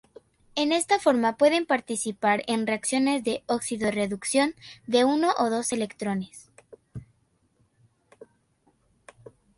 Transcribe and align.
En 0.55 0.71
esta 0.71 0.97
forma 0.99 1.37
pueden 1.37 1.67
participar 1.67 2.41
en 2.47 2.65
reacciones 2.65 3.23
de 3.23 3.43
óxido-reducción 3.45 4.55
de 4.87 5.05
uno 5.05 5.31
o 5.37 5.51
dos 5.51 5.71
electrones. 5.73 6.49